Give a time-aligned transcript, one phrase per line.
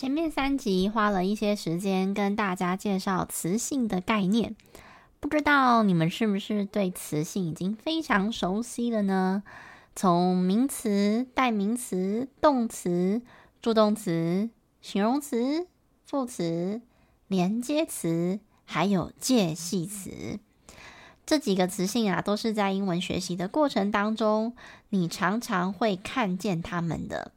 [0.00, 4.54] 前面三集花了一些时间跟大家介绍词性的概念，
[5.20, 9.42] 不知道你们是不是对词性已经非常熟悉了呢？
[9.94, 13.20] 从名词、代名词、动词、
[13.60, 14.48] 助动词、
[14.80, 15.66] 形容词、
[16.06, 16.80] 副词、
[17.28, 20.40] 连接词，还有介系词，
[21.26, 24.54] 这几个词性啊，都是在英文学习的过程当中，
[24.88, 27.32] 你常常会看见它们的。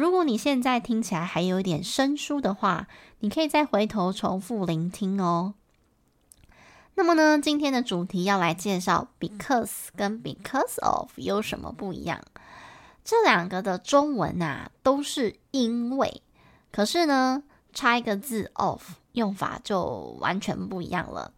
[0.00, 5.52] 如果你现在听起来还有一点生疏的话，你可以再回头重复聆听哦。
[6.94, 12.18] 那么呢，今天的主题要来介绍 because 跟 because of 有什么不一样？
[13.04, 16.22] 这两个的中文啊都是因为，
[16.72, 17.42] 可是呢，
[17.74, 21.30] 差一个字 of 用法就完全不一样了。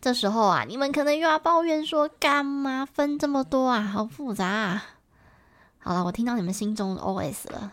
[0.00, 4.84] 这时候啊，你们可能又要抱怨说，干嘛分这么多啊，好复杂啊！
[5.84, 7.72] 好了，我听到你们心中的 OS 了，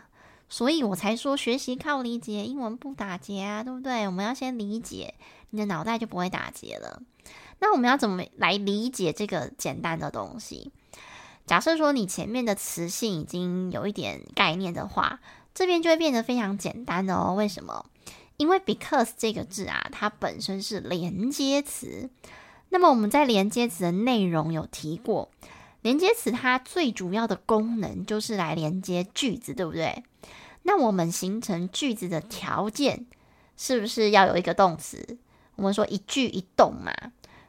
[0.49, 4.07] 所以我才说学习靠理解，英文不打结啊，对不对？
[4.07, 5.13] 我们要先理解，
[5.51, 7.03] 你的脑袋就不会打结了。
[7.59, 10.71] 那我们要怎么来理解这个简单的东西？
[11.45, 15.19] 假设说你前面的词性已经有一点概念的话，
[15.53, 17.35] 这边就会变得非常简单的哦。
[17.35, 17.85] 为什么？
[18.37, 22.09] 因为 because 这个字啊，它本身是连接词。
[22.69, 25.29] 那么我们在连接词的内容有提过。
[25.81, 30.03] 连接词它最主要的功能就是来连接句子，对不对？
[30.63, 33.05] 那我们形成句子的条件
[33.55, 35.17] 是不是要有一个动词？
[35.55, 36.93] 我们说一句一动嘛，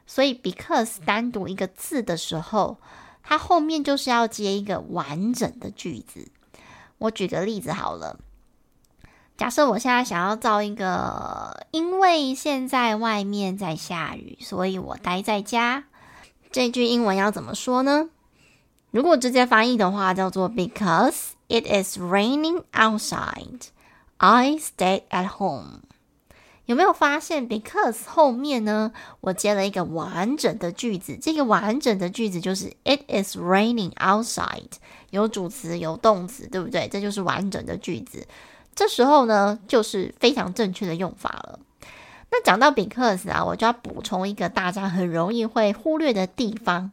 [0.07, 2.77] 所以 because 单独一个字的时候，
[3.21, 6.29] 它后面就是要接一个完整的句子。
[6.97, 8.19] 我举个例子好了，
[9.37, 15.85] 假设我现在想要造一个，因为现在外面在下雨，所以我待在家。
[16.51, 18.09] 这句英文要怎么说呢？
[18.91, 23.67] 如果直接翻译的话，叫做 Because it is raining outside,
[24.17, 25.79] I stayed at home。
[26.65, 28.91] 有没有发现 Because 后面呢，
[29.21, 31.17] 我接了一个完整的句子。
[31.21, 34.71] 这个完整的句子就是 It is raining outside，
[35.09, 36.89] 有主词有动词，对不对？
[36.89, 38.27] 这就是完整的句子。
[38.75, 41.59] 这时候呢，就是非常正确的用法了。
[42.29, 46.91] 那讲到 Because 啊，我就要补充一个大家很容易会忽略的地方，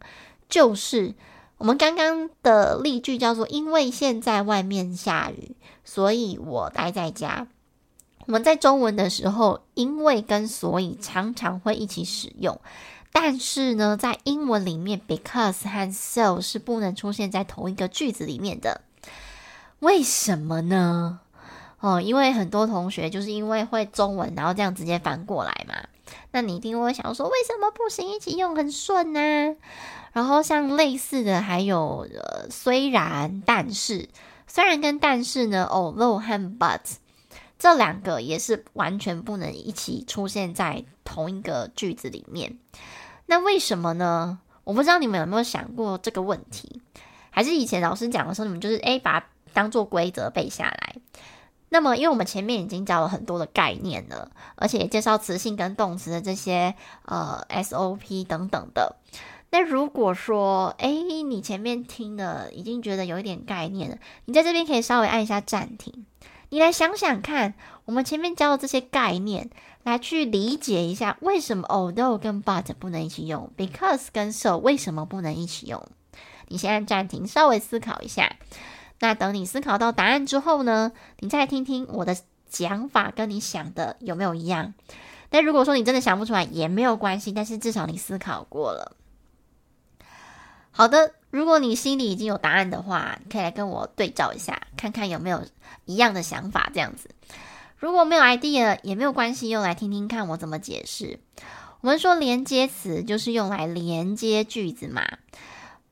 [0.48, 1.14] 就是。
[1.58, 7.48] 我们刚刚的例句叫做“因为现在外面下雨，所以我待在家”。
[8.26, 12.60] 我们在中文的时候，“因为”跟“所以”常常会一起使用，
[13.12, 18.82] 但是呢，在英文里面，“because” 和 “so” 是不能出现在同一个句子里面的。
[19.80, 21.20] 为什么呢？
[21.80, 25.75] 哦，因为很多同学就是因为会中文，然后这样直接翻过来嘛。
[26.30, 28.08] 那你一定会想说，为什么不行？
[28.08, 29.56] 一起用很顺呢？
[30.12, 34.08] 然后像类似的还有呃，虽然、但是，
[34.46, 36.80] 虽然跟但是呢，although 和 but
[37.58, 42.58] 这两个也是完全不能一起出现在同一个句子里面。
[43.26, 44.38] 那为什么呢？
[44.64, 46.80] 我不知道你们有没有想过这个问题，
[47.31, 50.96] 还是以前老师讲的时候，你们就是诶把它当做规则背下来。
[51.70, 56.75] 那么，因为我们前面已经教了很多的概念了，而且也介绍词性跟动词的这些
[57.05, 58.97] 呃 SOP 等等的。
[59.50, 66.06] 那如果说，哎，你前面听了已经觉得有一点概念了，你在这边可以稍微按一下暂停，
[66.50, 67.55] 你来想想看，
[67.87, 69.50] 我们前面教的这些概念，
[69.85, 75.82] 来去理解一下为什么 although 跟 but 不能一起用，because 跟 so 为什么不能一起用？
[76.49, 78.37] 你先按暂停，稍微思考一下。
[79.00, 82.17] 那等你思考到答案之后呢，你再听听我的
[82.49, 84.75] 讲法跟你想的有没有一样？
[85.31, 88.97] 但如果说你真的想不出来也没有关系，但是至少你思考过了。
[90.71, 95.45] 好的，如果你心里已经有答案的话，可以来跟我对照一下，看看有没有
[95.85, 96.71] 一样的想法。
[96.73, 97.11] 这样子，
[97.77, 101.21] 如果没有 idea 也没有关系，又来听听看我怎么解释。
[101.81, 105.03] 我们说连接词就是用来连接句子嘛。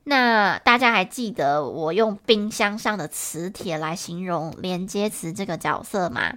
[0.09, 6.31] 那大家还记得我用冰箱上的磁铁来形容连接词这个角色吗？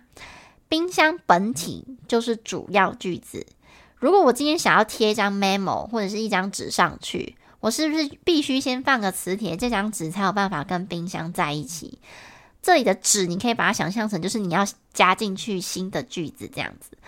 [0.68, 3.46] 冰箱本体就是主要句子。
[3.94, 12.00] 如果我今天想要贴一张 memo 或者是一张纸上去，我是不是必须先放个磁铁，这张纸才有办法跟冰箱在一起？
[12.60, 16.98] 这里的纸，你可以把它想象成就是你要加进去新的句子这样子。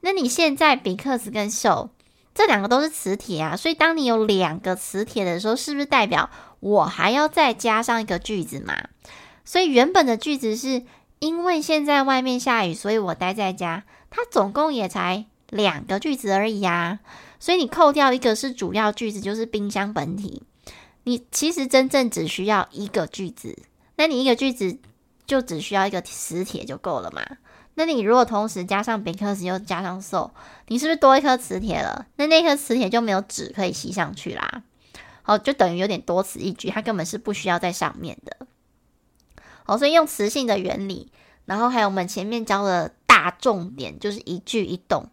[0.00, 1.88] 那你现在 because 跟 so
[2.34, 6.30] 这两个都是磁铁啊，所以当你有两个磁铁的时候，是不是代表
[6.60, 8.74] 我还要再加上一个句子嘛？
[9.44, 10.82] 所以原本的句子是
[11.18, 13.84] 因为现在外面下雨，所以我待在家。
[14.10, 17.00] 它总共也才两个句子而已啊，
[17.38, 20.42] 所以你扣掉一个是主要句子，就是冰箱本体，
[21.04, 23.56] 你其实真正只需要一个句子。
[23.96, 24.78] 那你一个句子。
[25.26, 27.22] 就只需要一个磁铁就够了嘛？
[27.86, 30.30] 那你如果同时加上 because 又加上 so，
[30.68, 32.06] 你是不是多一颗磁铁了？
[32.16, 34.62] 那那颗磁铁就没有纸可以吸上去啦。
[35.22, 38.46] 好，就等于有点多此一举，它根本是不需要在上面的。
[39.64, 41.10] 好，所以用磁性的原理，
[41.46, 45.08] 然后还有我们前面教的大重点，就是一句一动，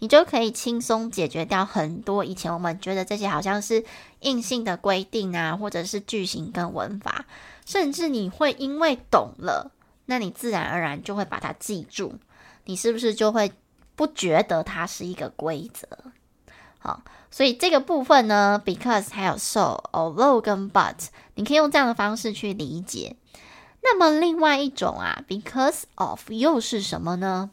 [0.00, 3.84] 你就可以轻松解决掉很多以前我们觉得这些好像是
[4.20, 7.24] 硬性的规定啊，或者是句型跟文法。
[7.64, 9.70] 甚至你会因为懂了，
[10.10, 12.14] 那你自然而然就会把它记住，
[12.64, 13.52] 你是不是就会
[13.94, 15.86] 不觉得它是一个规则？
[16.80, 20.96] 好，所以这个部分呢，because 还有 so、although 跟 but，
[21.36, 23.14] 你可以用这样的方式去理解。
[23.82, 27.50] 那么另外一种啊，because of 又是什么呢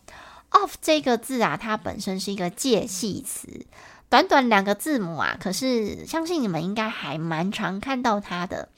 [0.50, 3.68] ？of 这个字啊，它本身是一个介系词，
[4.10, 8.70] 短短两个字母啊，可是相信你们应该还蛮常看到它的。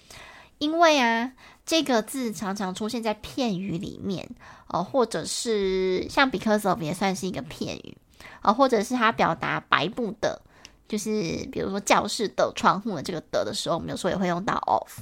[0.58, 1.32] 因为啊，
[1.70, 4.28] 这个字常常出现在片语里面
[4.70, 7.96] 哦，或者是像 because of 也算是一个片语
[8.42, 10.42] 哦，或者是它表达白布的，
[10.88, 15.02] 就是比如说教室的窗户的这个的的时候，我们有时候也会用到 of。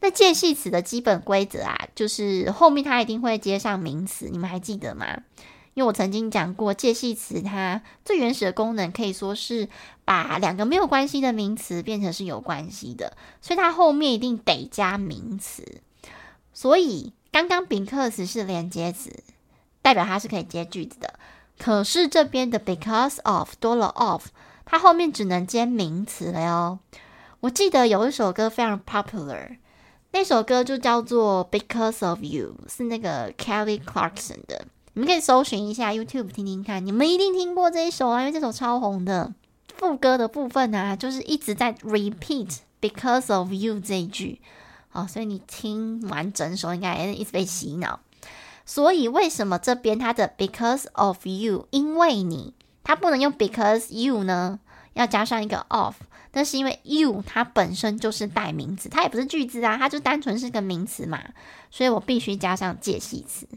[0.00, 5.06] 那介系词的基本规则啊，就是后面它一定会接上名词，你们还记得吗？
[5.74, 9.68] 因为我曾经讲过，介系词它最原始的功能可以说是
[10.04, 15.80] 把两个没有关系的名词变成是有关系的，所以它后面一定得加名词。
[16.52, 19.24] 所以刚刚 because 是连接词，
[19.82, 21.18] 代表它是可以接句子的。
[21.58, 24.26] 可是这边的 because of 多了 of，
[24.64, 26.78] 它后面只能接名词了哟。
[27.40, 29.58] 我记得有一首歌非常 popular，
[30.12, 34.66] 那首歌就叫做 Because of You，是那个 Kelly Clarkson 的。
[34.94, 39.34] 你们可以搜寻一下 YouTube 听听看，你们一定听过这一首啊，因为这首超红的。
[39.76, 44.40] 副歌的部分啊，就是一直在 repeat because of you 这一句，
[44.88, 47.98] 好，所以你听完整首应该也一直被洗脑。
[48.64, 52.54] 所以为什么这边它的 because of you，因为你，
[52.84, 54.60] 它不能用 because you 呢？
[54.92, 55.96] 要加上一个 of，
[56.30, 61.20] 但是因为 you 它本身就是代名词，它也不是句子啊，它就单纯是个名词嘛，
[61.68, 63.48] 所以我必须加上介系词。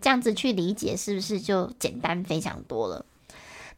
[0.00, 3.04] 这样子去理解是不是就简单非常多了？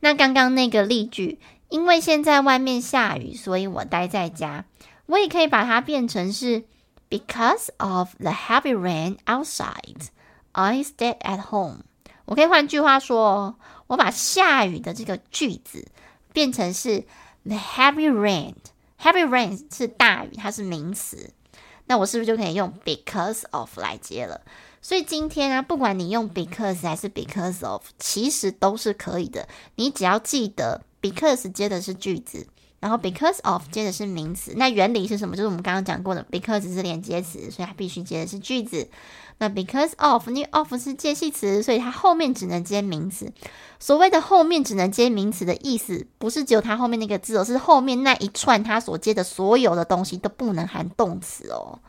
[0.00, 1.38] 那刚刚那个例句，
[1.68, 4.64] 因为现在外面下雨，所以我待在家。
[5.06, 6.64] 我也可以把它变成是
[7.08, 10.08] Because of the heavy rain outside,
[10.52, 11.84] I stayed at home。
[12.26, 15.88] 我可以换句话说，我把下雨的这个句子
[16.34, 17.04] 变成是
[17.44, 18.54] The heavy rain。
[19.00, 21.32] Heavy rain 是大雨，它是名词。
[21.86, 24.42] 那我是不是就可以用 Because of 来接了？
[24.80, 29.48] 所以今天啊，不管你用 because 还是 because of，其实都是可以的。
[29.74, 32.46] 你只要记得 because 接的是句子，
[32.78, 34.52] 然后 because of 接的是名词。
[34.56, 35.36] 那原理是什么？
[35.36, 38.88] 就是我们刚刚讲过的，because 是连接词，所以它必须接的是句子。
[39.38, 43.32] 那 because of，因为 of 是介系词，所以它后面只能接名词。
[43.80, 51.80] 所谓的后面只能接名词的意思，不是只有它后面那个字，而是后面那一串它所接的所有的东西都不能含动词哦。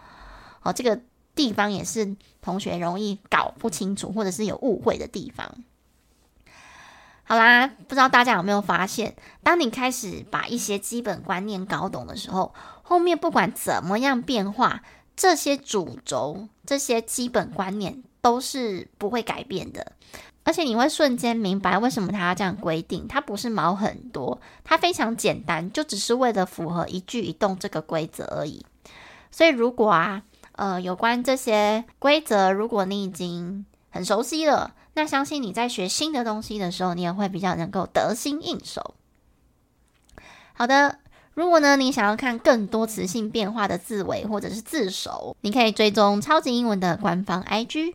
[0.59, 0.99] 好，这个。
[1.39, 5.55] 地方也是同学容易搞不清楚或者是有误会的地方。
[7.23, 12.53] 好啦，不知道大家有没有发现，当你开始把一些基本观念搞懂的时候，
[12.83, 14.83] 后面不管怎么样变化，
[15.15, 19.93] 这些主轴、这些基本观念都是不会改变的。
[20.43, 28.65] 而且你会瞬间明白为什么他要这样规定，它不是毛很多，它非常简单，就只是为了符合一句一动这个规则而已。
[29.31, 30.23] 所以如果啊。
[30.59, 38.95] 呃，有关这些规则，如果你已经很熟悉了，那相信你在学新的东西的时候，你也会比较能够得心应手。
[40.51, 40.99] 好的，
[41.33, 47.93] 如果呢，你想要看更多词性变化的字尾或者是字首，你可以追踪超级英文的官方 IG。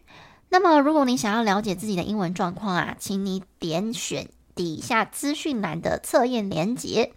[0.48, 7.12] 那么，如果你想要了解自己的英文状况啊，请你点选底下资讯栏的测验连接。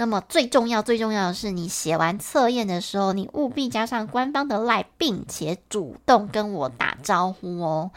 [0.00, 7.90] 那么最重要、最重要的是，你写完测验的时候，你务必加上官方的 LINE，并且主动跟我打招呼哦。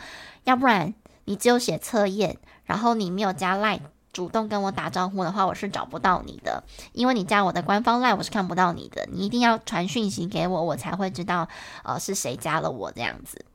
[0.44, 3.82] 要不然，你只有写测验，然后你没有加 LINE，
[4.12, 9.08] 主动跟我打招呼的话，我是找不到你的，因为你加我的官方 LINE，我是看不到你的。
[9.12, 11.48] 你一定要传讯息给我，我才会知道，
[11.84, 13.46] 呃，是谁加了我这样子。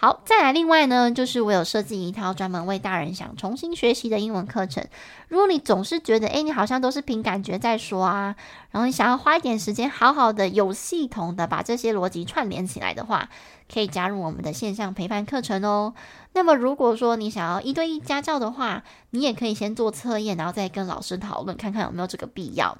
[0.00, 4.86] 好，再来，另外呢，就是我有设计一套专门为大人想重新学习的英文课程。
[5.26, 8.36] 如果你总是觉得，诶，你好像都是凭感觉在说啊，
[8.70, 13.28] 然后你想要花一点时间，好好的、有系统的把这些逻辑串联起来的话，
[13.68, 15.94] 可以加入我们的线上陪伴课程哦。
[16.32, 22.78] 那么，如果说你想要一对一家教的话，你也可以先做测验，然后再跟老师讨论，看看有没有这个必要。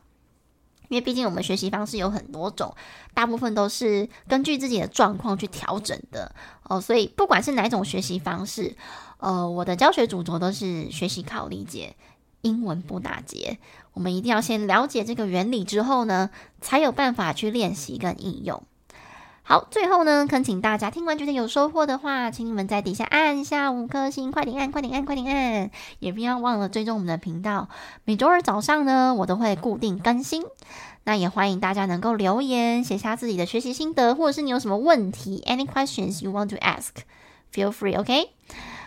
[0.89, 2.75] 因为毕竟我们学习方式有很多种，
[3.15, 8.77] 大部分都是根据自己的状况去调整的哦，所以不管是哪种学习方式，
[9.19, 11.95] 呃，我的教学主轴都是学习靠理解，
[12.43, 13.59] 英文不打结。
[13.93, 16.31] 我们一定要先了解这个原理之后呢，
[16.61, 18.63] 才有办法去练习跟应用。
[19.49, 27.71] 好，最后呢，恳请大家听完觉得有收获的话，请你们在底下按下五颗星，快点按，快点按，快点按，也不要忘了追踪我们的频道。
[28.05, 30.45] 每周二早上呢，我都会固定更新。
[31.05, 38.29] 那也欢迎大家能够留言，写下自己的学习心得，或者是你有什么问题，any questions you want to ask，feel free，OK？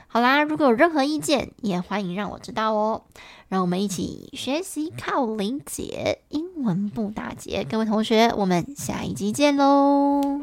[0.09, 3.01] 好啦，如果有任何意见，也欢迎让我知道哦。
[3.47, 7.63] 让我们一起学习靠理解，英文不打结。
[7.63, 10.41] 各位同学，我们下一集见喽！